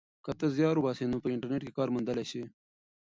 [0.23, 2.43] که ته زیار وباسې نو په انټرنیټ کې کار موندلی سې.